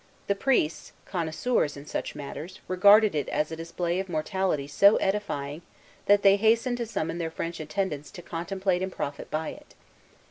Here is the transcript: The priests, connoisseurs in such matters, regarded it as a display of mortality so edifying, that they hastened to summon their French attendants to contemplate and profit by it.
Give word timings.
The 0.25 0.33
priests, 0.33 0.93
connoisseurs 1.05 1.77
in 1.77 1.85
such 1.85 2.15
matters, 2.15 2.59
regarded 2.67 3.13
it 3.13 3.29
as 3.29 3.51
a 3.51 3.55
display 3.55 3.99
of 3.99 4.09
mortality 4.09 4.65
so 4.65 4.95
edifying, 4.95 5.61
that 6.07 6.23
they 6.23 6.37
hastened 6.37 6.77
to 6.77 6.87
summon 6.87 7.19
their 7.19 7.29
French 7.29 7.59
attendants 7.59 8.09
to 8.13 8.23
contemplate 8.23 8.81
and 8.81 8.91
profit 8.91 9.29
by 9.29 9.49
it. 9.49 9.75